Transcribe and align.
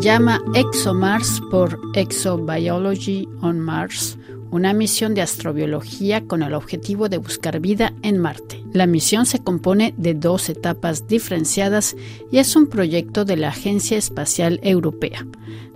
llama 0.00 0.40
ExoMars 0.54 1.40
por 1.50 1.78
Exobiology 1.94 3.28
on 3.42 3.60
Mars, 3.60 4.16
una 4.50 4.72
misión 4.72 5.14
de 5.14 5.22
astrobiología 5.22 6.24
con 6.24 6.42
el 6.42 6.54
objetivo 6.54 7.08
de 7.08 7.18
buscar 7.18 7.60
vida 7.60 7.92
en 8.02 8.18
Marte. 8.18 8.62
La 8.72 8.86
misión 8.86 9.26
se 9.26 9.38
compone 9.40 9.94
de 9.96 10.14
dos 10.14 10.48
etapas 10.48 11.06
diferenciadas 11.06 11.96
y 12.30 12.38
es 12.38 12.56
un 12.56 12.66
proyecto 12.66 13.24
de 13.24 13.36
la 13.36 13.48
Agencia 13.48 13.96
Espacial 13.96 14.60
Europea. 14.62 15.26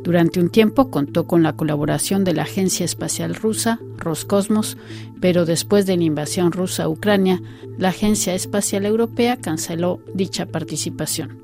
Durante 0.02 0.40
un 0.40 0.50
tiempo 0.50 0.90
contó 0.90 1.26
con 1.28 1.44
la 1.44 1.54
colaboración 1.54 2.24
de 2.24 2.34
la 2.34 2.42
Agencia 2.42 2.84
Espacial 2.84 3.36
Rusa, 3.36 3.78
Roscosmos, 3.98 4.76
pero 5.20 5.44
después 5.44 5.86
de 5.86 5.96
la 5.96 6.02
invasión 6.02 6.50
rusa 6.50 6.84
a 6.84 6.88
Ucrania, 6.88 7.40
la 7.78 7.90
Agencia 7.90 8.34
Espacial 8.34 8.84
Europea 8.84 9.36
canceló 9.36 10.00
dicha 10.12 10.46
participación. 10.46 11.40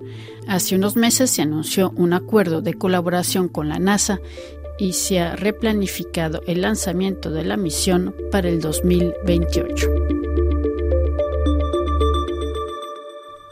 Hace 0.48 0.74
unos 0.74 0.96
meses 0.96 1.30
se 1.30 1.42
anunció 1.42 1.92
un 1.94 2.14
acuerdo 2.14 2.62
de 2.62 2.74
colaboración 2.74 3.48
con 3.48 3.68
la 3.68 3.78
NASA 3.78 4.18
y 4.78 4.92
se 4.92 5.20
ha 5.20 5.36
replanificado 5.36 6.40
el 6.46 6.62
lanzamiento 6.62 7.30
de 7.30 7.44
la 7.44 7.56
misión 7.56 8.14
para 8.30 8.48
el 8.48 8.60
2028. 8.60 9.88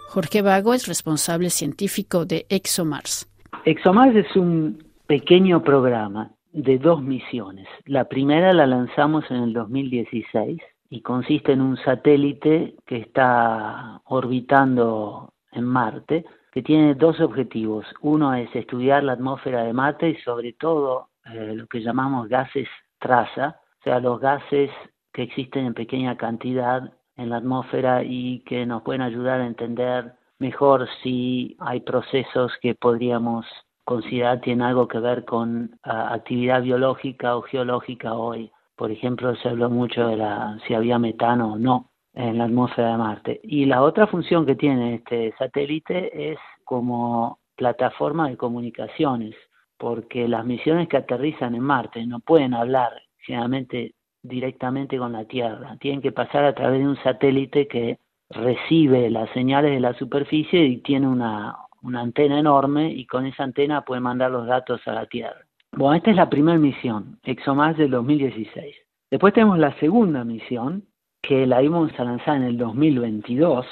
Jorge 0.08 0.40
Vago 0.40 0.72
es 0.72 0.86
responsable 0.88 1.50
científico 1.50 2.24
de 2.24 2.46
ExoMars. 2.48 3.28
ExoMars 3.64 4.16
es 4.16 4.36
un 4.36 4.82
pequeño 5.06 5.62
programa 5.62 6.30
de 6.52 6.78
dos 6.78 7.02
misiones. 7.02 7.68
La 7.84 8.04
primera 8.04 8.54
la 8.54 8.66
lanzamos 8.66 9.24
en 9.30 9.36
el 9.36 9.52
2016 9.52 10.58
y 10.88 11.00
consiste 11.02 11.52
en 11.52 11.60
un 11.60 11.76
satélite 11.76 12.76
que 12.86 12.96
está 12.96 14.00
orbitando 14.06 15.34
en 15.52 15.64
Marte, 15.64 16.24
que 16.52 16.62
tiene 16.62 16.94
dos 16.94 17.20
objetivos. 17.20 17.84
Uno 18.00 18.34
es 18.34 18.48
estudiar 18.54 19.04
la 19.04 19.12
atmósfera 19.12 19.64
de 19.64 19.72
Marte 19.74 20.08
y 20.08 20.16
sobre 20.22 20.54
todo 20.54 21.08
eh, 21.32 21.54
lo 21.54 21.66
que 21.66 21.80
llamamos 21.80 22.28
gases 22.28 22.68
traza, 22.98 23.60
o 23.80 23.82
sea, 23.82 24.00
los 24.00 24.20
gases 24.20 24.70
que 25.12 25.22
existen 25.22 25.66
en 25.66 25.74
pequeña 25.74 26.16
cantidad 26.16 26.92
en 27.16 27.30
la 27.30 27.38
atmósfera 27.38 28.02
y 28.04 28.40
que 28.40 28.66
nos 28.66 28.82
pueden 28.82 29.02
ayudar 29.02 29.40
a 29.40 29.46
entender 29.46 30.14
mejor 30.38 30.88
si 31.02 31.56
hay 31.60 31.80
procesos 31.80 32.52
que 32.60 32.74
podríamos 32.74 33.46
considerar 33.84 34.40
tienen 34.40 34.62
algo 34.62 34.88
que 34.88 34.98
ver 34.98 35.24
con 35.24 35.78
ah, 35.84 36.12
actividad 36.12 36.62
biológica 36.62 37.36
o 37.36 37.42
geológica 37.42 38.14
hoy. 38.14 38.50
Por 38.74 38.90
ejemplo, 38.90 39.34
se 39.36 39.48
habló 39.48 39.70
mucho 39.70 40.08
de 40.08 40.16
la, 40.16 40.58
si 40.66 40.74
había 40.74 40.98
metano 40.98 41.54
o 41.54 41.58
no 41.58 41.90
en 42.12 42.38
la 42.38 42.44
atmósfera 42.44 42.92
de 42.92 42.96
Marte. 42.98 43.40
Y 43.44 43.64
la 43.66 43.82
otra 43.82 44.06
función 44.06 44.44
que 44.44 44.56
tiene 44.56 44.96
este 44.96 45.32
satélite 45.38 46.32
es 46.32 46.38
como 46.64 47.38
plataforma 47.56 48.28
de 48.28 48.36
comunicaciones, 48.36 49.34
porque 49.78 50.28
las 50.28 50.44
misiones 50.44 50.88
que 50.88 50.96
aterrizan 50.96 51.54
en 51.54 51.62
Marte 51.62 52.06
no 52.06 52.20
pueden 52.20 52.54
hablar 52.54 52.92
generalmente 53.18 53.94
directamente 54.22 54.98
con 54.98 55.12
la 55.12 55.24
Tierra, 55.24 55.76
tienen 55.80 56.02
que 56.02 56.12
pasar 56.12 56.44
a 56.44 56.54
través 56.54 56.80
de 56.80 56.88
un 56.88 56.96
satélite 57.02 57.68
que 57.68 57.98
recibe 58.30 59.10
las 59.10 59.30
señales 59.30 59.72
de 59.72 59.80
la 59.80 59.94
superficie 59.94 60.64
y 60.64 60.78
tiene 60.78 61.06
una, 61.06 61.56
una 61.82 62.00
antena 62.00 62.38
enorme 62.38 62.90
y 62.90 63.06
con 63.06 63.26
esa 63.26 63.44
antena 63.44 63.84
puede 63.84 64.00
mandar 64.00 64.30
los 64.30 64.46
datos 64.46 64.80
a 64.86 64.92
la 64.92 65.06
Tierra. 65.06 65.46
Bueno, 65.72 65.94
esta 65.94 66.10
es 66.10 66.16
la 66.16 66.30
primera 66.30 66.58
misión, 66.58 67.18
ExoMars 67.22 67.78
del 67.78 67.90
2016. 67.90 68.74
Después 69.10 69.34
tenemos 69.34 69.58
la 69.58 69.78
segunda 69.78 70.24
misión, 70.24 70.84
que 71.22 71.46
la 71.46 71.62
íbamos 71.62 71.92
a 71.98 72.04
lanzar 72.04 72.36
en 72.36 72.44
el 72.44 72.56
2022 72.56 73.66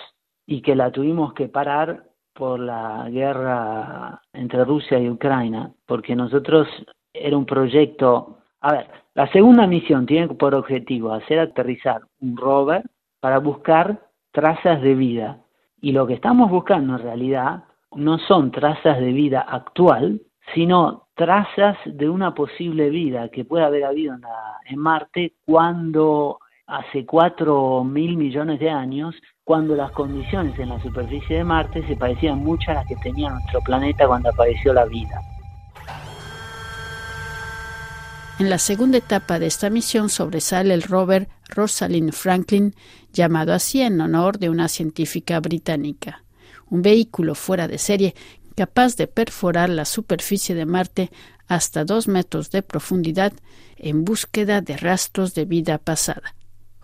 y 0.47 0.61
que 0.61 0.75
la 0.75 0.91
tuvimos 0.91 1.35
que 1.35 1.49
parar 1.49 2.05
por 2.35 2.61
la 2.61 3.09
guerra 3.11 4.21
entre 4.33 4.65
Rusia 4.65 4.99
y 4.99 5.09
Ucrania, 5.09 5.71
porque 5.87 6.17
nosotros 6.17 6.69
era 7.13 7.37
un 7.37 7.47
proyecto, 7.47 8.39
a 8.61 8.73
ver, 8.73 8.91
la 9.15 9.31
segunda 9.31 9.67
misión 9.67 10.07
tiene 10.07 10.29
por 10.35 10.55
objetivo 10.55 11.13
hacer 11.13 11.39
aterrizar 11.39 12.03
un 12.21 12.37
rover 12.37 12.83
para 13.21 13.39
buscar 13.39 14.01
trazas 14.33 14.83
de 14.83 14.95
vida. 14.95 15.39
Y 15.81 15.93
lo 15.93 16.07
que 16.07 16.15
estamos 16.15 16.51
buscando 16.51 16.97
en 16.97 17.03
realidad 17.03 17.65
no 17.95 18.19
son 18.19 18.51
trazas 18.51 18.99
de 18.99 19.13
vida 19.13 19.41
actual, 19.41 20.21
sino 20.53 21.07
trazas 21.15 21.79
de 21.85 22.09
una 22.09 22.35
posible 22.35 22.91
vida 22.91 23.29
que 23.29 23.45
puede 23.45 23.65
haber 23.65 23.85
habido 23.85 24.17
en, 24.67 24.79
Marte 24.79 25.35
cuando 25.47 26.39
hace 26.67 27.07
cuatro 27.07 27.85
mil 27.85 28.17
millones 28.17 28.59
de 28.59 28.71
años, 28.71 29.15
cuando 29.45 29.77
las 29.77 29.93
condiciones 29.93 30.59
en 30.59 30.71
la 30.71 30.83
superficie 30.83 31.37
de 31.37 31.45
Marte 31.45 31.87
se 31.87 31.97
parecían 31.97 32.39
mucho 32.39 32.71
a 32.71 32.75
las 32.75 32.87
que 32.87 32.97
tenía 32.97 33.31
nuestro 33.31 33.61
planeta 33.61 34.07
cuando 34.07 34.31
apareció 34.31 34.73
la 34.73 34.87
vida. 34.87 35.21
En 38.39 38.51
la 38.51 38.59
segunda 38.59 38.99
etapa 38.99 39.39
de 39.39 39.47
esta 39.47 39.71
misión 39.71 40.09
sobresale 40.09 40.75
el 40.75 40.83
rover 40.83 41.29
Rosalind 41.49 42.13
Franklin, 42.13 42.75
llamado 43.13 43.53
así 43.53 43.81
en 43.81 44.01
honor 44.01 44.39
de 44.39 44.51
una 44.51 44.69
científica 44.69 45.39
británica 45.39 46.25
un 46.71 46.83
vehículo 46.83 47.35
fuera 47.35 47.69
de 47.69 47.79
serie 47.79 48.15
capaz 48.57 48.97
de 48.97 49.07
perforar 49.07 49.69
la 49.69 49.85
superficie 49.85 50.55
de 50.55 50.67
Marte 50.67 51.11
hasta 51.47 51.85
dos 51.85 52.09
metros 52.09 52.51
de 52.51 52.63
profundidad 52.63 53.33
en 53.77 54.05
búsqueda 54.05 54.61
de 54.61 54.77
rastros 54.77 55.35
de 55.35 55.45
vida 55.45 55.79
pasada. 55.79 56.35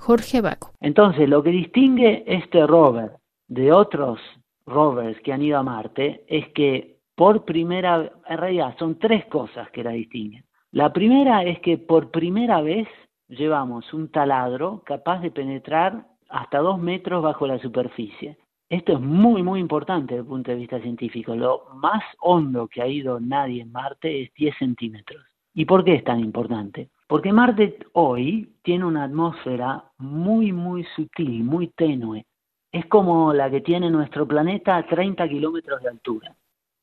Jorge 0.00 0.40
Vago. 0.40 0.70
Entonces, 0.80 1.28
lo 1.28 1.42
que 1.42 1.50
distingue 1.50 2.24
este 2.26 2.66
rover 2.66 3.12
de 3.48 3.70
otros 3.70 4.18
rovers 4.66 5.20
que 5.20 5.32
han 5.32 5.42
ido 5.42 5.58
a 5.58 5.62
Marte 5.62 6.24
es 6.26 6.48
que 6.54 6.96
por 7.14 7.44
primera, 7.44 8.10
en 8.26 8.38
realidad 8.38 8.74
son 8.78 8.98
tres 8.98 9.26
cosas 9.26 9.70
que 9.70 9.84
la 9.84 9.90
distinguen. 9.90 10.44
La 10.72 10.90
primera 10.92 11.44
es 11.44 11.60
que 11.60 11.76
por 11.76 12.10
primera 12.10 12.62
vez 12.62 12.88
llevamos 13.28 13.92
un 13.92 14.08
taladro 14.08 14.82
capaz 14.86 15.20
de 15.20 15.30
penetrar 15.30 16.06
hasta 16.30 16.58
dos 16.60 16.78
metros 16.78 17.22
bajo 17.22 17.46
la 17.46 17.58
superficie. 17.58 18.38
Esto 18.70 18.94
es 18.94 19.00
muy, 19.00 19.42
muy 19.42 19.60
importante 19.60 20.14
desde 20.14 20.22
el 20.22 20.28
punto 20.28 20.50
de 20.50 20.56
vista 20.56 20.80
científico. 20.80 21.34
Lo 21.34 21.66
más 21.74 22.02
hondo 22.20 22.68
que 22.68 22.80
ha 22.80 22.86
ido 22.86 23.20
nadie 23.20 23.62
en 23.62 23.72
Marte 23.72 24.22
es 24.22 24.32
10 24.34 24.56
centímetros. 24.56 25.22
¿Y 25.52 25.66
por 25.66 25.84
qué 25.84 25.96
es 25.96 26.04
tan 26.04 26.20
importante? 26.20 26.88
Porque 27.10 27.32
Marte 27.32 27.76
hoy 27.94 28.54
tiene 28.62 28.84
una 28.84 29.02
atmósfera 29.02 29.82
muy, 29.98 30.52
muy 30.52 30.84
sutil, 30.94 31.42
muy 31.42 31.66
tenue. 31.66 32.24
Es 32.70 32.86
como 32.86 33.32
la 33.34 33.50
que 33.50 33.62
tiene 33.62 33.90
nuestro 33.90 34.28
planeta 34.28 34.76
a 34.76 34.86
30 34.86 35.28
kilómetros 35.28 35.82
de 35.82 35.88
altura. 35.88 36.36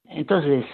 Entonces, 0.04 0.66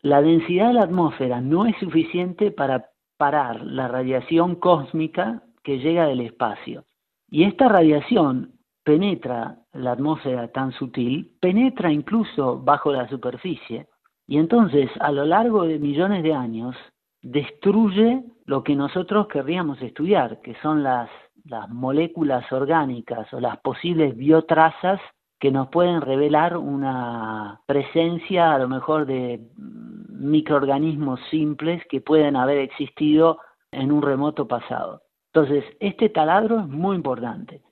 la 0.00 0.22
densidad 0.22 0.68
de 0.68 0.72
la 0.72 0.84
atmósfera 0.84 1.42
no 1.42 1.66
es 1.66 1.76
suficiente 1.76 2.52
para 2.52 2.88
parar 3.18 3.60
la 3.60 3.86
radiación 3.86 4.54
cósmica 4.54 5.42
que 5.62 5.78
llega 5.78 6.06
del 6.06 6.20
espacio. 6.20 6.86
Y 7.28 7.44
esta 7.44 7.68
radiación 7.68 8.52
penetra 8.82 9.58
la 9.74 9.92
atmósfera 9.92 10.48
tan 10.48 10.72
sutil, 10.72 11.36
penetra 11.38 11.92
incluso 11.92 12.58
bajo 12.58 12.90
la 12.90 13.06
superficie 13.10 13.88
y 14.26 14.38
entonces 14.38 14.88
a 15.00 15.12
lo 15.12 15.26
largo 15.26 15.64
de 15.64 15.78
millones 15.78 16.22
de 16.22 16.32
años 16.32 16.74
destruye 17.20 18.24
lo 18.44 18.62
que 18.62 18.74
nosotros 18.74 19.28
querríamos 19.28 19.80
estudiar, 19.82 20.40
que 20.40 20.54
son 20.62 20.82
las, 20.82 21.08
las 21.44 21.68
moléculas 21.68 22.50
orgánicas 22.52 23.32
o 23.32 23.40
las 23.40 23.58
posibles 23.58 24.16
biotrazas 24.16 25.00
que 25.38 25.50
nos 25.50 25.68
pueden 25.68 26.00
revelar 26.00 26.56
una 26.56 27.60
presencia 27.66 28.54
a 28.54 28.58
lo 28.58 28.68
mejor 28.68 29.06
de 29.06 29.40
microorganismos 29.56 31.20
simples 31.30 31.82
que 31.90 32.00
pueden 32.00 32.36
haber 32.36 32.58
existido 32.58 33.40
en 33.72 33.90
un 33.90 34.02
remoto 34.02 34.46
pasado. 34.46 35.02
Entonces, 35.34 35.64
este 35.80 36.10
taladro 36.10 36.60
es 36.60 36.68
muy 36.68 36.94
importante. 36.94 37.62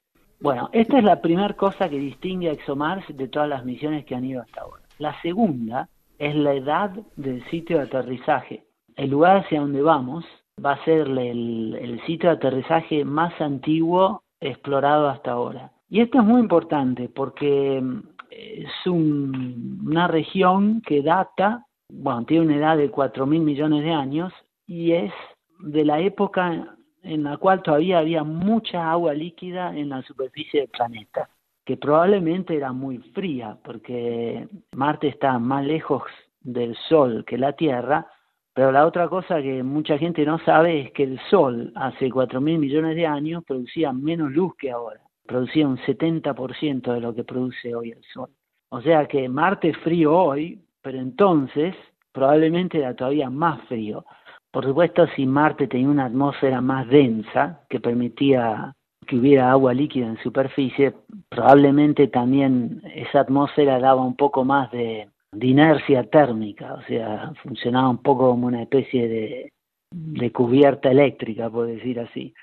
Bueno, 0.40 0.70
esta 0.72 0.98
es 0.98 1.04
la 1.04 1.20
primera 1.20 1.54
cosa 1.54 1.88
que 1.88 1.98
distingue 1.98 2.48
a 2.48 2.52
ExoMars 2.52 3.04
de 3.14 3.28
todas 3.28 3.48
las 3.48 3.64
misiones 3.64 4.04
que 4.06 4.14
han 4.14 4.24
ido 4.24 4.40
hasta 4.40 4.62
ahora. 4.62 4.82
La 4.98 5.20
segunda 5.20 5.88
es 6.18 6.34
la 6.34 6.54
edad 6.54 6.90
del 7.16 7.44
sitio 7.50 7.76
de 7.76 7.84
aterrizaje. 7.84 8.64
El 8.96 9.10
lugar 9.10 9.36
hacia 9.36 9.60
donde 9.60 9.82
vamos 9.82 10.24
va 10.64 10.72
a 10.72 10.84
ser 10.84 11.08
el, 11.08 12.00
sitio 12.06 12.30
de 12.30 12.36
aterrizaje 12.36 13.04
más 13.04 13.38
antiguo 13.40 14.22
explorado 14.40 15.08
hasta 15.08 15.32
ahora. 15.32 15.72
Y 15.88 16.00
esto 16.00 16.18
es 16.18 16.24
muy 16.24 16.40
importante 16.40 17.08
porque 17.08 17.80
mm, 17.80 18.02
es 18.30 18.86
una 18.86 20.08
región 20.08 20.82
que 20.82 21.02
data, 21.02 21.66
bueno, 21.88 22.24
tiene 22.24 22.46
una 22.46 22.56
edad 22.56 22.76
de 22.76 22.90
4 22.90 23.26
mil 23.26 23.42
millones 23.42 23.84
de 23.84 23.92
años 23.92 24.32
y 24.66 24.92
es 24.92 25.12
de 25.58 25.84
la 25.84 26.00
época 26.00 26.76
en 27.02 27.24
la 27.24 27.36
cual 27.36 27.62
todavía 27.62 27.98
había 27.98 28.24
mucha 28.24 28.90
agua 28.90 29.14
líquida 29.14 29.76
en 29.76 29.88
la 29.88 30.02
superficie 30.02 30.60
del 30.60 30.68
planeta, 30.68 31.28
que 31.64 31.76
probablemente 31.76 32.56
era 32.56 32.72
muy 32.72 32.98
fría, 32.98 33.56
porque 33.64 34.48
Marte 34.72 35.08
está 35.08 35.38
más 35.38 35.64
lejos 35.64 36.02
del 36.40 36.76
Sol 36.88 37.24
que 37.26 37.38
la 37.38 37.52
Tierra, 37.54 38.06
pero 38.52 38.72
la 38.72 38.86
otra 38.86 39.08
cosa 39.08 39.40
que 39.40 39.62
mucha 39.62 39.96
gente 39.96 40.24
no 40.24 40.38
sabe 40.40 40.80
es 40.80 40.92
que 40.92 41.04
el 41.04 41.20
Sol 41.30 41.72
hace 41.76 42.10
4 42.10 42.40
mil 42.40 42.58
millones 42.58 42.96
de 42.96 43.06
años 43.06 43.44
producía 43.44 43.92
menos 43.92 44.32
luz 44.32 44.54
que 44.56 44.70
ahora, 44.70 45.00
producía 45.26 45.68
un 45.68 45.78
70% 45.78 46.92
de 46.92 47.00
lo 47.00 47.14
que 47.14 47.24
produce 47.24 47.74
hoy 47.74 47.92
el 47.92 48.02
Sol. 48.12 48.30
O 48.70 48.80
sea 48.80 49.06
que 49.06 49.28
Marte 49.28 49.70
es 49.70 49.76
frío 49.78 50.16
hoy, 50.16 50.60
pero 50.82 50.98
entonces 50.98 51.74
probablemente 52.12 52.78
era 52.78 52.94
todavía 52.94 53.30
más 53.30 53.60
frío. 53.68 54.04
Por 54.50 54.64
supuesto, 54.64 55.06
si 55.14 55.26
Marte 55.26 55.68
tenía 55.68 55.88
una 55.88 56.06
atmósfera 56.06 56.60
más 56.60 56.88
densa 56.88 57.60
que 57.68 57.78
permitía 57.78 58.74
que 59.06 59.16
hubiera 59.16 59.50
agua 59.50 59.72
líquida 59.74 60.06
en 60.06 60.18
superficie, 60.18 60.92
probablemente 61.28 62.08
también 62.08 62.82
esa 62.94 63.20
atmósfera 63.20 63.78
daba 63.78 64.04
un 64.04 64.16
poco 64.16 64.44
más 64.44 64.70
de, 64.70 65.08
inercia 65.40 66.04
térmica, 66.04 66.74
o 66.74 66.82
sea, 66.82 67.32
funcionaba 67.42 67.88
un 67.88 68.02
poco 68.02 68.30
como 68.30 68.46
una 68.46 68.62
especie 68.62 69.08
de, 69.08 69.52
de 69.90 70.32
cubierta 70.32 70.90
eléctrica, 70.90 71.48
por 71.48 71.66
decir 71.66 72.00
así. 72.00 72.34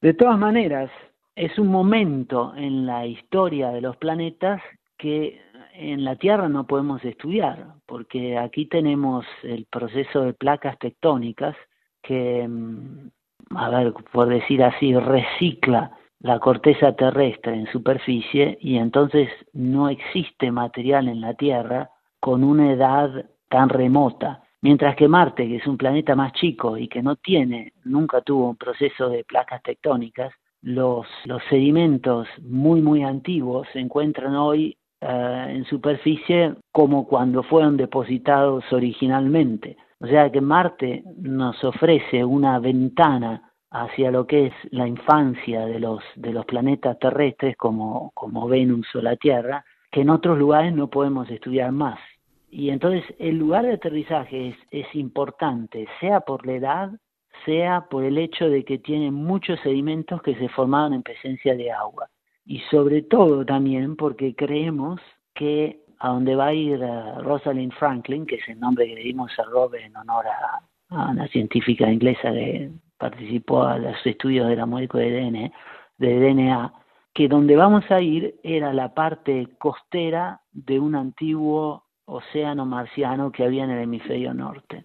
De 0.00 0.14
todas 0.14 0.38
maneras, 0.38 0.90
es 1.34 1.58
un 1.58 1.68
momento 1.68 2.54
en 2.56 2.86
la 2.86 3.06
historia 3.06 3.70
de 3.70 3.80
los 3.80 3.96
planetas 3.96 4.60
que 4.98 5.40
en 5.74 6.04
la 6.04 6.16
Tierra 6.16 6.48
no 6.48 6.66
podemos 6.66 7.04
estudiar, 7.04 7.66
porque 7.86 8.38
aquí 8.38 8.66
tenemos 8.66 9.26
el 9.42 9.66
proceso 9.66 10.22
de 10.22 10.32
placas 10.32 10.78
tectónicas 10.78 11.54
que, 12.02 12.46
mm, 12.48 13.10
a 13.56 13.70
ver, 13.70 13.92
por 14.12 14.28
decir 14.28 14.62
así, 14.62 14.94
recicla 14.94 15.92
la 16.20 16.38
corteza 16.38 16.96
terrestre 16.96 17.54
en 17.54 17.66
superficie 17.66 18.56
y 18.60 18.78
entonces 18.78 19.28
no 19.52 19.88
existe 19.90 20.50
material 20.50 21.08
en 21.08 21.20
la 21.20 21.34
Tierra 21.34 21.90
con 22.20 22.44
una 22.44 22.72
edad 22.72 23.26
tan 23.48 23.68
remota. 23.68 24.42
Mientras 24.62 24.96
que 24.96 25.08
Marte, 25.08 25.46
que 25.46 25.56
es 25.56 25.66
un 25.66 25.76
planeta 25.76 26.16
más 26.16 26.32
chico 26.32 26.76
y 26.76 26.88
que 26.88 27.02
no 27.02 27.16
tiene, 27.16 27.72
nunca 27.84 28.20
tuvo 28.20 28.50
un 28.50 28.56
proceso 28.56 29.08
de 29.08 29.24
placas 29.24 29.62
tectónicas, 29.62 30.32
los, 30.62 31.06
sedimentos 31.48 32.26
muy, 32.42 32.80
muy 32.80 33.04
antiguos 33.04 33.68
se 33.72 33.78
encuentran 33.78 34.34
hoy 34.34 34.76
eh, 35.00 35.46
en 35.50 35.64
superficie 35.66 36.54
como 36.72 37.06
cuando 37.06 37.42
fueron 37.44 37.76
depositados 37.76 38.64
originalmente. 38.72 39.76
O 40.00 40.06
sea 40.06 40.30
que 40.30 40.40
Marte 40.40 41.04
nos 41.16 41.62
ofrece 41.62 42.24
una 42.24 42.58
ventana 42.58 43.52
hacia 43.70 44.10
lo 44.10 44.26
que 44.26 44.46
es 44.46 44.54
la 44.70 44.88
infancia 44.88 45.66
de 45.66 45.78
los, 45.78 46.02
de 46.16 46.32
los 46.32 46.44
planetas 46.46 46.98
terrestres 46.98 47.56
como, 47.56 48.10
como 48.14 48.48
Venus 48.48 48.88
o 48.94 49.00
la 49.00 49.16
Tierra, 49.16 49.64
que 49.96 50.02
en 50.02 50.10
otros 50.10 50.36
lugares 50.38 50.74
no 50.74 50.90
podemos 50.90 51.30
estudiar 51.30 51.72
más. 51.72 51.98
Y 52.50 52.68
entonces 52.68 53.02
el 53.18 53.38
lugar 53.38 53.64
de 53.64 53.72
aterrizaje 53.72 54.48
es, 54.48 54.56
es 54.70 54.94
importante, 54.94 55.88
sea 56.00 56.20
por 56.20 56.44
la 56.44 56.52
edad, 56.52 56.90
sea 57.46 57.86
por 57.88 58.04
el 58.04 58.18
hecho 58.18 58.50
de 58.50 58.62
que 58.62 58.76
tiene 58.76 59.10
muchos 59.10 59.58
sedimentos 59.60 60.20
que 60.20 60.34
se 60.34 60.50
formaron 60.50 60.92
en 60.92 61.02
presencia 61.02 61.56
de 61.56 61.72
agua 61.72 62.10
y 62.44 62.58
sobre 62.70 63.00
todo 63.04 63.46
también 63.46 63.96
porque 63.96 64.34
creemos 64.34 65.00
que 65.34 65.80
a 65.98 66.10
donde 66.10 66.36
va 66.36 66.48
a 66.48 66.52
ir 66.52 66.78
uh, 66.78 67.22
Rosalind 67.22 67.72
Franklin, 67.72 68.26
que 68.26 68.34
es 68.34 68.46
el 68.48 68.60
nombre 68.60 68.86
que 68.86 68.96
le 68.96 69.00
dimos 69.00 69.32
a 69.38 69.44
Robert 69.44 69.82
en 69.82 69.96
honor 69.96 70.26
a, 70.90 71.10
una 71.10 71.26
científica 71.28 71.90
inglesa 71.90 72.32
que 72.32 72.70
participó 72.98 73.62
a 73.62 73.78
los 73.78 73.96
estudios 74.04 74.46
de 74.46 74.56
la 74.56 74.66
molécula 74.66 75.04
de 75.04 75.50
de 75.96 76.20
DNA, 76.20 76.70
que 77.16 77.28
donde 77.28 77.56
vamos 77.56 77.90
a 77.90 78.02
ir 78.02 78.34
era 78.42 78.74
la 78.74 78.92
parte 78.92 79.48
costera 79.56 80.42
de 80.52 80.78
un 80.78 80.94
antiguo 80.94 81.86
océano 82.04 82.66
marciano 82.66 83.32
que 83.32 83.42
había 83.42 83.64
en 83.64 83.70
el 83.70 83.84
hemisferio 83.84 84.34
norte. 84.34 84.84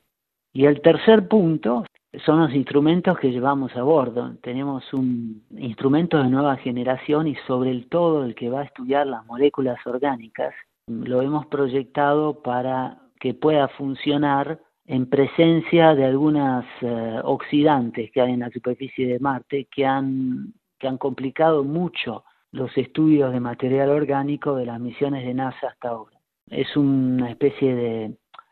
Y 0.53 0.63
el 0.63 0.79
tercer 0.79 1.27
punto 1.27 1.83
son 2.25 2.39
los 2.39 2.53
instrumentos 2.53 3.19
que 3.19 3.31
llevamos 3.31 3.75
a 3.75 3.83
bordo. 3.83 4.33
Tenemos 4.41 4.93
un 4.93 5.43
instrumento 5.57 6.23
de 6.23 6.29
nueva 6.29 6.55
generación 6.55 7.27
y 7.27 7.35
sobre 7.47 7.77
todo 7.89 8.23
el 8.23 8.33
que 8.33 8.49
va 8.49 8.61
a 8.61 8.65
estudiar 8.65 9.07
las 9.07 9.25
moléculas 9.25 9.85
orgánicas, 9.85 10.53
lo 10.87 11.21
hemos 11.21 11.47
proyectado 11.47 12.41
para 12.41 12.97
que 13.19 13.33
pueda 13.33 13.67
funcionar 13.67 14.61
en 14.85 15.05
presencia 15.05 15.95
de 15.95 16.05
algunas 16.05 16.65
eh, 16.79 17.19
oxidantes 17.23 18.09
que 18.11 18.21
hay 18.21 18.31
en 18.31 18.39
la 18.39 18.49
superficie 18.51 19.05
de 19.05 19.19
Marte 19.19 19.67
que 19.69 19.85
han, 19.85 20.53
que 20.81 20.87
han 20.87 20.97
complicado 20.97 21.63
mucho 21.63 22.23
los 22.51 22.75
estudios 22.75 23.31
de 23.31 23.39
material 23.39 23.89
orgánico 23.89 24.55
de 24.55 24.65
las 24.65 24.79
misiones 24.79 25.23
de 25.25 25.33
NASA 25.33 25.67
hasta 25.67 25.89
ahora. 25.89 26.17
Es 26.49 26.75
una 26.75 27.29
especie 27.29 27.75
de 27.75 28.05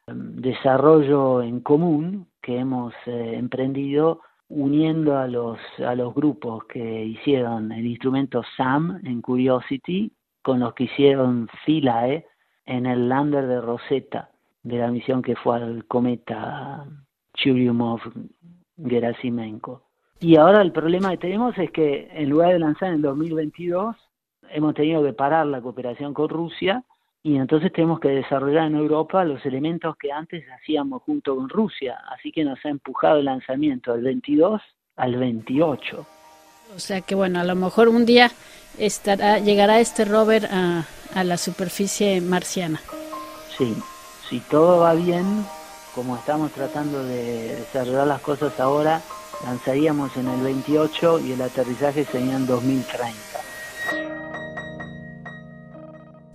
em, 0.07 0.35
desarrollo 0.35 1.41
en 1.41 1.61
común 1.61 2.27
que 2.41 2.59
hemos 2.59 2.93
eh, 3.07 3.33
emprendido 3.35 4.21
uniendo 4.47 5.17
a 5.17 5.27
los, 5.27 5.57
a 5.85 5.95
los 5.95 6.13
grupos 6.13 6.65
que 6.65 7.03
hicieron 7.03 7.71
el 7.71 7.87
instrumento 7.87 8.43
SAM 8.55 9.01
en 9.03 9.21
Curiosity 9.21 10.11
con 10.41 10.59
los 10.59 10.73
que 10.75 10.85
hicieron 10.85 11.49
Philae 11.65 12.25
en 12.65 12.85
el 12.85 13.09
lander 13.09 13.47
de 13.47 13.59
Rosetta 13.59 14.29
de 14.63 14.77
la 14.77 14.89
misión 14.91 15.21
que 15.21 15.35
fue 15.35 15.57
al 15.57 15.85
cometa 15.85 16.85
Churyumov-Gerasimenko. 17.35 19.88
Y 20.21 20.35
ahora 20.35 20.61
el 20.61 20.71
problema 20.71 21.11
que 21.11 21.17
tenemos 21.17 21.57
es 21.57 21.71
que 21.71 22.09
en 22.11 22.29
lugar 22.29 22.51
de 22.51 22.59
lanzar 22.59 22.89
en 22.89 22.95
el 22.95 23.01
2022, 23.01 23.95
hemos 24.51 24.73
tenido 24.73 25.03
que 25.03 25.13
parar 25.13 25.45
la 25.45 25.61
cooperación 25.61 26.13
con 26.13 26.27
Rusia 26.27 26.83
y 27.23 27.37
entonces 27.37 27.71
tenemos 27.71 27.99
que 27.99 28.09
desarrollar 28.09 28.67
en 28.67 28.75
Europa 28.75 29.23
los 29.23 29.45
elementos 29.45 29.95
que 29.97 30.11
antes 30.11 30.43
hacíamos 30.51 31.03
junto 31.03 31.35
con 31.35 31.47
Rusia, 31.47 31.97
así 32.11 32.31
que 32.31 32.43
nos 32.43 32.63
ha 32.65 32.69
empujado 32.69 33.19
el 33.19 33.25
lanzamiento 33.25 33.93
del 33.93 34.03
22 34.03 34.61
al 34.97 35.15
28. 35.15 36.05
O 36.75 36.79
sea 36.79 37.01
que 37.01 37.15
bueno, 37.15 37.39
a 37.39 37.43
lo 37.45 37.55
mejor 37.55 37.87
un 37.87 38.05
día 38.05 38.29
estará, 38.77 39.39
llegará 39.39 39.79
este 39.79 40.03
rover 40.05 40.47
a, 40.51 40.83
a 41.15 41.23
la 41.23 41.37
superficie 41.37 42.19
marciana. 42.19 42.79
Sí, 43.57 43.73
si 44.29 44.39
todo 44.41 44.79
va 44.79 44.93
bien, 44.93 45.45
como 45.95 46.17
estamos 46.17 46.51
tratando 46.51 47.03
de 47.03 47.55
desarrollar 47.55 48.07
las 48.07 48.21
cosas 48.21 48.59
ahora, 48.59 49.01
lanzaríamos 49.43 50.15
en 50.17 50.27
el 50.27 50.41
28 50.41 51.19
y 51.19 51.31
el 51.33 51.41
aterrizaje 51.41 52.05
sería 52.05 52.35
en 52.35 52.45
2030 52.45 53.39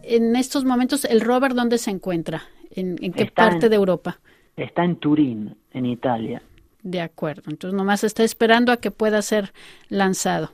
en 0.07 0.37
estos 0.37 0.65
momentos, 0.65 1.05
¿el 1.05 1.21
rover 1.21 1.55
dónde 1.55 1.79
se 1.79 1.91
encuentra? 1.91 2.43
¿En, 2.71 2.97
qué 2.97 3.27
parte 3.27 3.69
de 3.69 3.77
Europa? 3.77 4.19
Está 4.57 4.85
en 4.85 4.97
Turín, 4.97 5.57
en 5.73 5.87
Italia. 5.87 6.43
De 6.83 7.01
acuerdo, 7.01 7.43
entonces 7.47 7.77
nomás 7.77 8.05
está 8.05 8.25
esperando 8.25 8.73
a 8.73 8.77
que 8.77 8.91
pueda 8.91 9.23
ser 9.23 9.53
lanzado. 9.89 10.51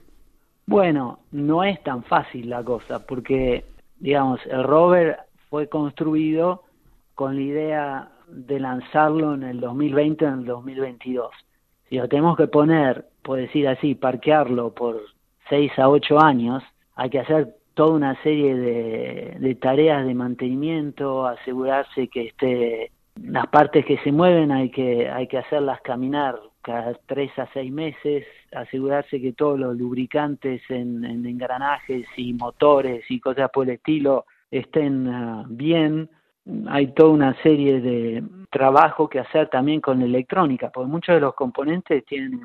Bueno, 0.67 1.20
no 1.32 1.64
es 1.64 1.82
tan 1.82 2.05
fácil 2.05 2.51
la 2.51 2.63
cosa, 2.63 3.05
porque, 3.05 3.65
digamos, 3.98 4.41
el 4.46 4.63
rover 4.63 5.19
fue 5.48 5.69
construido 5.69 6.63
con 7.15 7.34
la 7.34 7.43
idea 7.43 8.08
de 8.29 8.60
lanzarlo 8.60 9.34
en 9.34 9.43
el 9.43 9.60
2020 9.60 10.25
o 10.25 10.29
en 10.29 10.39
el 10.41 10.44
2022. 10.44 11.31
Si 11.91 11.97
lo 11.97 12.09
tenemos 12.09 12.37
que 12.37 12.47
poner, 12.47 13.05
por 13.23 13.39
decir 13.39 13.67
así, 13.67 13.97
parquearlo 13.97 14.73
por 14.73 15.03
6 15.49 15.77
a 15.77 15.89
8 15.89 16.20
años, 16.20 16.63
hay 16.94 17.11
que 17.11 17.19
hacer 17.19 17.56
toda 17.75 17.94
una 17.94 18.23
serie 18.23 18.55
de, 18.55 19.55
tareas 19.56 20.06
de 20.06 20.15
mantenimiento, 20.15 21.27
asegurarse 21.27 22.06
que 22.06 22.29
esté, 22.29 22.93
las 23.20 23.49
partes 23.49 23.85
que 23.85 23.99
se 23.99 24.13
mueven 24.13 24.53
hay 24.53 24.70
que, 24.70 25.11
hay 25.11 25.27
que 25.27 25.39
hacerlas 25.39 25.81
caminar 25.81 26.39
cada 26.63 26.94
tres 27.06 27.37
a 27.39 27.49
seis 27.53 27.73
meses, 27.73 28.25
asegurarse 28.53 29.20
que 29.20 29.32
todos 29.32 29.59
los 29.59 29.77
lubricantes 29.77 30.63
en, 30.69 31.05
engranajes 31.05 32.06
y 32.17 32.35
motores 32.35 33.05
y 33.11 33.19
cosas 33.19 33.51
por 33.51 33.69
el 33.69 33.77
estilo 33.77 34.27
estén 34.51 35.09
ah, 35.09 35.44
bien. 35.49 36.09
Hay 36.69 36.89
toda 36.89 37.11
una 37.11 37.43
serie 37.43 37.81
de 37.81 38.23
trabajo 38.51 39.09
que 39.09 39.20
hacer 39.20 39.49
también 39.49 39.81
con 39.81 40.01
la 40.01 40.06
electrónica, 40.06 40.70
porque 40.70 40.91
muchos 40.91 41.15
de 41.15 41.20
los 41.20 41.35
componentes 41.35 42.05
tienen 42.06 42.41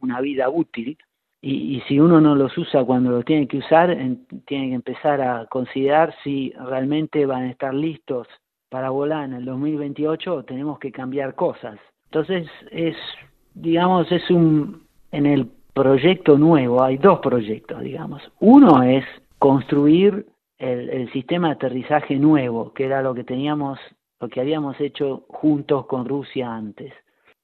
una, 0.00 0.20
vida 0.20 0.48
útil 0.48 0.96
y, 1.40 1.80
si 1.88 1.98
uno 1.98 2.20
no 2.20 2.34
los 2.34 2.56
usa 2.58 2.84
cuando 2.84 3.10
los 3.10 3.24
tiene 3.24 3.46
que 3.46 3.58
usar, 3.58 3.96
tiene 4.46 4.68
que 4.68 4.74
empezar 4.74 5.20
a 5.20 5.46
considerar 5.46 6.14
si 6.22 6.52
realmente 6.52 7.26
van 7.26 7.44
a 7.44 7.50
estar 7.50 7.74
listos 7.74 8.26
para 8.68 8.90
volar 8.90 9.24
en 9.24 9.34
el 9.34 9.44
2028 9.44 10.34
o 10.34 10.44
tenemos 10.44 10.78
que 10.78 10.92
cambiar 10.92 11.34
cosas. 11.34 11.78
Entonces 12.06 12.48
es, 12.70 12.96
digamos, 13.54 14.10
es 14.12 14.28
un, 14.30 14.82
en 15.12 15.26
el 15.26 15.48
proyecto 15.72 16.36
nuevo 16.36 16.82
hay 16.82 16.98
dos 16.98 17.20
proyectos, 17.20 17.80
digamos. 17.82 18.20
Uno 18.40 18.82
es 18.82 19.04
construir 19.38 20.26
el, 20.58 20.90
el 20.90 21.12
sistema 21.12 21.48
de 21.48 21.54
aterrizaje 21.54 22.16
nuevo, 22.16 22.72
que 22.72 22.84
era 22.84 23.02
lo 23.02 23.14
que 23.14 23.24
teníamos, 23.24 23.78
lo 24.20 24.28
que 24.28 24.40
habíamos 24.40 24.80
hecho 24.80 25.24
juntos 25.28 25.86
con 25.86 26.06
Rusia 26.06 26.52
antes. 26.52 26.92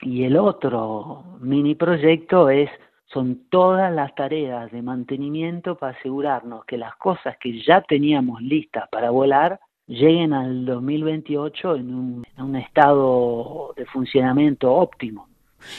Y 0.00 0.25
el 0.25 0.37
otro 0.37 1.38
mini 1.40 1.75
proyecto 1.75 2.50
es 2.50 2.68
son 3.06 3.49
todas 3.49 3.92
las 3.94 4.14
tareas 4.14 4.71
de 4.73 4.83
mantenimiento 4.83 5.76
para 5.76 5.97
asegurarnos 5.97 6.64
que 6.64 6.76
las 6.76 6.97
cosas 6.97 7.37
que 7.40 7.62
ya 7.62 7.80
teníamos 7.83 8.42
listas 8.42 8.88
para 8.90 9.11
volar 9.11 9.61
lleguen 9.87 10.33
al 10.33 10.64
2028 10.64 11.76
en 11.76 11.94
un, 11.94 12.26
en 12.37 12.44
un 12.44 12.56
estado 12.56 13.73
de 13.76 13.87
funcionamiento 13.87 14.73
óptimo. 14.73 15.28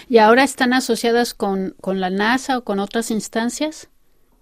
¿Y 0.08 0.18
ahora 0.20 0.44
están 0.44 0.74
asociadas 0.74 1.34
con, 1.34 1.75
con 1.82 2.00
la 2.00 2.10
NASA 2.10 2.58
o 2.58 2.63
con 2.63 2.80
otras 2.80 3.12
instancias? 3.12 3.92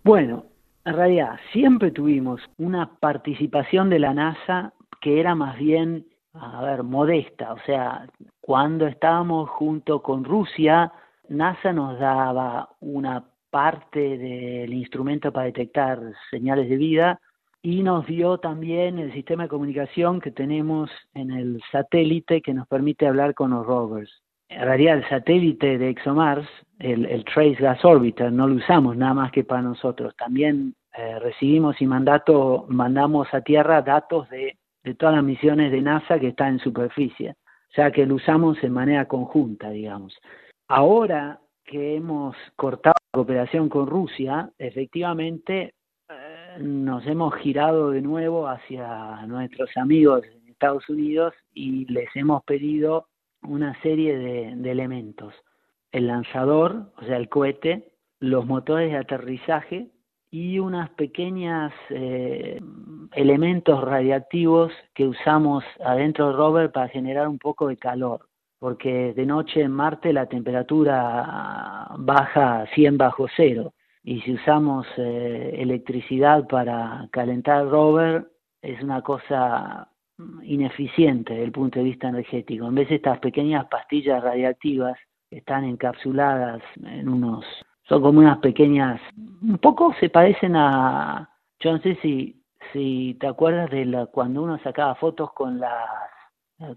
Bueno, 0.04 0.46
en 0.86 0.96
realidad 0.96 1.40
siempre 1.52 1.92
tuvimos 1.92 2.42
una 2.58 2.96
participación 3.00 3.90
de 3.90 4.00
la 4.00 4.13
NASA 4.13 4.74
que 5.02 5.20
era 5.20 5.36
más 5.36 5.58
bien 5.58 6.06
a 6.34 6.62
ver, 6.63 6.84
modesta. 6.84 7.54
O 7.54 7.60
sea, 7.66 8.08
cuando 8.42 8.88
estábamos 8.88 9.50
junto 9.50 10.02
con 10.02 10.24
Rusia, 10.24 10.92
NASA 11.30 11.74
nos 11.74 12.00
daba 12.00 12.70
una 12.80 13.24
parte 13.50 14.18
del 14.18 14.74
instrumento 14.74 15.32
para 15.32 15.46
detectar 15.46 16.00
señales 16.32 16.70
de 16.70 16.78
vida 16.78 17.22
y 17.62 17.84
nos 17.84 18.06
dio 18.08 18.40
también 18.40 18.98
el 18.98 19.13
sistema 19.13 19.44
de 19.44 19.50
comunicación 19.50 20.20
que 20.20 20.32
tenemos 20.32 20.90
en 21.13 21.32
el 21.32 21.62
satélite 21.72 22.42
que 22.42 22.54
nos 22.54 22.68
permite 22.68 23.08
hablar 23.08 23.36
con 23.36 23.52
los 23.52 23.66
rovers. 23.66 24.23
Realidad 24.60 24.98
el 24.98 25.10
satélite 25.10 25.77
de 25.77 25.89
ExoMars, 25.89 26.48
el, 26.79 27.24
Trace 27.25 27.55
Gas 27.55 27.83
Orbiter, 27.86 28.31
no 28.31 28.48
lo 28.48 28.55
usamos 28.55 28.98
nada 28.98 29.13
más 29.13 29.31
que 29.31 29.43
para 29.43 29.62
nosotros. 29.62 30.15
También 30.17 30.75
eh, 30.98 31.19
recibimos 31.19 31.81
y 31.81 31.88
mandato, 31.88 32.65
mandamos 32.69 33.33
a 33.33 33.41
Tierra 33.41 33.81
datos 33.81 34.29
de 34.29 34.57
de 34.83 34.95
todas 34.95 35.15
las 35.15 35.24
misiones 35.24 35.72
de 35.72 35.81
NASA 35.81 36.19
que 36.19 36.29
están 36.29 36.53
en 36.53 36.60
superficie, 36.60 37.36
sea 37.74 37.91
que 37.91 38.05
lo 38.05 38.15
usamos 38.15 38.62
en 38.63 38.74
manera 38.74 39.07
conjunta, 39.07 39.69
digamos. 39.69 40.15
Ahora 40.67 41.39
que 41.63 41.95
hemos 41.95 42.36
cortado 42.55 42.95
la 43.13 43.17
cooperación 43.17 43.69
con 43.69 43.88
Rusia, 43.88 44.50
efectivamente 44.57 45.74
eh, 46.10 46.57
nos 46.60 47.05
hemos 47.07 47.33
girado 47.36 47.91
de 47.91 48.01
nuevo 48.01 48.48
hacia 48.48 49.25
nuestros 49.25 49.69
amigos 49.77 50.24
en 50.25 50.50
Estados 50.50 50.88
Unidos 50.89 51.33
y 51.53 51.86
les 51.91 52.10
hemos 52.15 52.43
pedido 52.43 53.07
una 53.48 53.80
serie 53.82 54.18
de, 54.18 54.72
elementos. 54.72 55.34
El 55.92 56.08
lanzador, 56.08 56.92
o 56.98 57.06
sea, 57.06 57.18
el 57.18 57.30
cohete, 57.30 57.94
los 58.20 58.46
motores 58.46 58.92
de 58.92 58.98
aterrizaje 58.98 59.92
y 60.32 60.60
unas 60.60 60.90
pequeñas 60.92 61.72
eh, 61.90 62.60
elementos 63.12 63.84
radiactivos 63.84 64.72
que 64.96 65.06
usamos 65.08 65.64
adentro 65.84 66.28
del 66.28 66.38
rover 66.38 66.72
para 66.72 66.88
generar 66.88 67.28
un 67.28 67.38
poco 67.38 67.68
de 67.68 67.78
calor, 67.78 68.28
porque 68.58 69.14
de 69.14 69.26
noche 69.26 69.62
en 69.62 69.72
Marte 69.72 70.12
la 70.14 70.26
temperatura 70.26 71.90
baja 71.98 72.66
100 72.74 72.98
bajo 72.98 73.28
cero 73.36 73.74
y 74.04 74.22
si 74.22 74.34
usamos 74.34 74.86
eh, 74.98 75.56
electricidad 75.60 76.48
para 76.48 77.08
calentar 77.12 77.64
el 77.64 77.70
rover 77.70 78.28
es 78.62 78.82
una 78.82 79.02
cosa 79.02 79.88
ineficiente 80.44 81.34
desde 81.34 81.46
el 81.46 81.51
punto 81.51 81.80
de 81.80 81.86
vista 81.86 82.10
energético. 82.10 82.68
En 82.68 82.75
vez 82.75 82.89
de 82.89 82.96
estas 82.96 83.20
pequeñas 83.20 83.65
pastillas 83.68 84.24
radiactivas 84.24 84.98
están 85.30 85.63
encapsuladas 85.63 86.62
en 86.84 87.10
unos 87.10 87.46
son 87.88 88.01
como 88.01 88.20
unas 88.20 88.39
pequeñas, 88.39 89.01
un 89.42 89.58
poco 89.58 89.94
se 90.00 90.10
parecen 90.10 90.56
a, 90.56 91.30
yo 91.60 91.74
no 91.74 91.80
sé 91.80 91.98
si, 92.01 92.42
si 92.72 93.18
te 93.20 93.27
acuerdas 93.27 93.70
de 93.72 93.86
la, 93.86 94.06
cuando 94.06 94.42
uno 94.42 94.58
sacaba 94.60 94.96
fotos 94.96 95.34
con 95.34 95.60
las, 95.60 95.89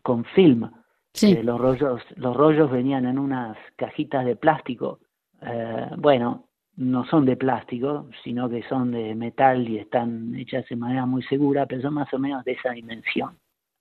con 0.03 0.25
film, 0.25 0.71
sí. 1.13 1.35
Los 1.43 1.61
rollos, 1.61 2.03
los 2.17 2.37
rollos 2.37 2.71
venían 2.71 3.07
en 3.07 3.19
unas 3.19 3.57
cajitas 3.77 4.25
de 4.25 4.37
plástico, 4.37 5.01
eh, 5.43 5.91
bueno, 5.97 6.46
no 6.77 7.05
son 7.07 7.25
de 7.25 7.37
plástico, 7.37 8.07
sino 8.23 8.49
que 8.49 8.63
son 8.65 8.93
de 8.93 9.15
metal 9.15 9.69
y 9.69 9.79
están 9.79 10.35
hechas 10.35 10.69
de 10.69 10.77
manera 10.77 11.07
muy 11.07 11.23
segura, 11.23 11.67
pero 11.67 11.83
son 11.83 11.95
más 11.95 12.13
o 12.13 12.19
menos 12.19 12.45
de 12.45 12.53
esa 12.53 12.71
dimensión. 12.71 13.37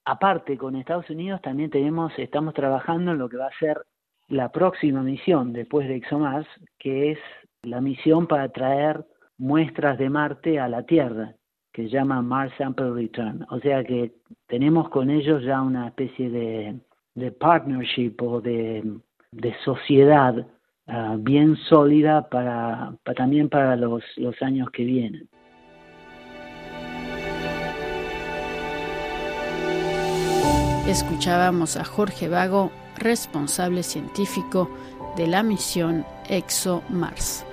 Aparte, 0.06 0.58
con 0.58 0.76
Estados 0.76 1.10
Unidos 1.10 1.42
también 1.42 1.70
tenemos, 1.70 2.14
estamos 2.18 2.54
trabajando 2.54 3.12
en 3.12 3.18
lo 3.18 3.28
que 3.28 3.38
va 3.38 3.48
a 3.48 3.60
ser 3.60 3.82
la 4.28 4.52
próxima 4.52 5.02
misión 5.02 5.52
después 5.52 5.88
de 5.88 5.96
ExoMars, 5.96 6.48
que 6.80 7.12
es 7.12 7.20
la 7.64 7.82
misión 7.82 8.28
para 8.28 8.50
traer 8.50 9.06
muestras 9.38 9.98
de 9.98 10.10
Marte 10.10 10.60
a 10.60 10.70
la 10.70 10.84
Tierra, 10.84 11.34
que 11.74 11.84
se 11.84 11.90
llama 11.90 12.22
Mars 12.22 12.54
Sample 12.58 12.92
Return. 12.92 13.46
O 13.50 13.60
sea 13.60 13.84
que 13.84 14.14
tenemos 14.48 14.90
con 14.90 15.10
ellos 15.10 15.44
ya 15.44 15.62
una 15.62 15.88
especie 15.88 16.30
de, 16.30 16.80
de 17.16 17.32
partnership 17.32 18.16
o 18.22 18.40
de, 18.40 19.00
de 19.32 19.56
sociedad 19.66 20.48
ah, 20.88 21.16
bien 21.20 21.56
sólida 21.70 22.30
para, 22.30 22.96
también 23.16 23.50
para 23.50 23.76
los, 23.76 24.04
los 24.18 24.42
años 24.42 24.70
que 24.72 24.84
vienen. 24.84 25.30
Escuchábamos 30.88 31.78
a 31.78 31.84
Jorge 31.84 32.30
Vago 32.30 32.72
responsable 32.98 33.84
científico 33.84 34.70
de 35.18 35.28
la 35.28 35.42
misión 35.44 36.06
ExoMars. 36.30 37.46